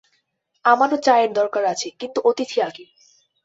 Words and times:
আমারও 0.65 0.97
চায়ের 0.97 1.31
দরকার 1.33 1.63
আছে, 1.65 1.87
কিন্তু 1.99 2.19
অতিথি 2.29 2.57
আগে। 2.61 2.85